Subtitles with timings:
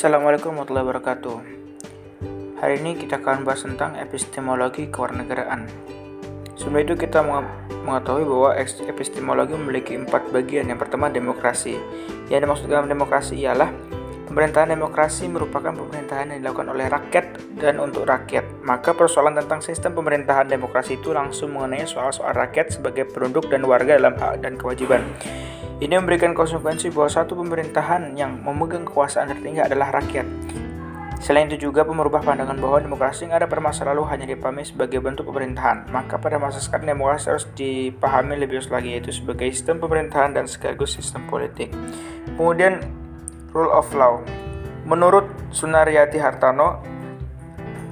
[0.00, 1.36] Assalamualaikum warahmatullahi wabarakatuh.
[2.56, 5.68] Hari ini kita akan bahas tentang epistemologi kewarganegaraan.
[6.56, 7.20] Sebelum itu kita
[7.84, 8.56] mengetahui bahwa
[8.88, 10.72] epistemologi memiliki empat bagian.
[10.72, 11.76] Yang pertama demokrasi.
[12.32, 13.68] Yang dimaksud dalam demokrasi ialah
[14.30, 18.62] pemerintahan demokrasi merupakan pemerintahan yang dilakukan oleh rakyat dan untuk rakyat.
[18.62, 23.98] Maka persoalan tentang sistem pemerintahan demokrasi itu langsung mengenai soal-soal rakyat sebagai penduduk dan warga
[23.98, 25.02] dalam hak dan kewajiban.
[25.82, 30.28] Ini memberikan konsekuensi bahwa satu pemerintahan yang memegang kekuasaan tertinggi adalah rakyat.
[31.20, 35.04] Selain itu juga merubah pandangan bahwa demokrasi yang ada pada masa lalu hanya dipahami sebagai
[35.04, 35.90] bentuk pemerintahan.
[35.92, 40.48] Maka pada masa sekarang demokrasi harus dipahami lebih luas lagi yaitu sebagai sistem pemerintahan dan
[40.48, 41.68] sekaligus sistem politik.
[42.40, 42.99] Kemudian
[43.54, 44.22] rule of law.
[44.86, 46.80] Menurut Sunaryati Hartano,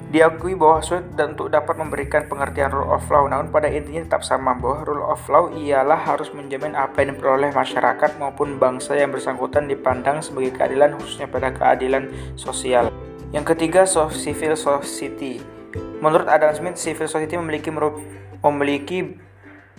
[0.09, 4.25] Diakui bahwa sulit dan untuk dapat memberikan pengertian rule of law, namun pada intinya tetap
[4.25, 9.13] sama bahwa rule of law ialah harus menjamin apa yang diperoleh masyarakat maupun bangsa yang
[9.13, 12.09] bersangkutan dipandang sebagai keadilan khususnya pada keadilan
[12.41, 12.89] sosial.
[13.37, 15.45] Yang ketiga, civil society.
[16.01, 17.69] Menurut Adam Smith, civil society memiliki
[18.41, 19.13] memiliki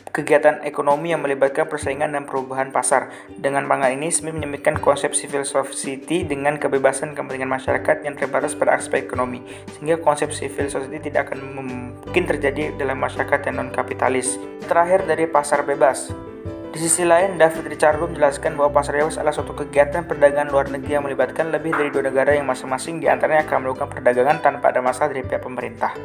[0.10, 3.12] kegiatan ekonomi yang melibatkan persaingan dan perubahan pasar.
[3.30, 8.76] Dengan pangan ini, Smith menyebutkan konsep civil society dengan kebebasan kepentingan masyarakat yang terbatas pada
[8.76, 9.44] aspek ekonomi,
[9.76, 14.40] sehingga konsep civil society tidak akan mungkin terjadi dalam masyarakat yang non-kapitalis.
[14.66, 16.12] Terakhir dari pasar bebas.
[16.70, 21.02] Di sisi lain, David Ricardo menjelaskan bahwa pasar bebas adalah suatu kegiatan perdagangan luar negeri
[21.02, 24.78] yang melibatkan lebih dari dua negara yang masing-masing di antaranya akan melakukan perdagangan tanpa ada
[24.78, 25.98] masalah dari pihak pemerintah.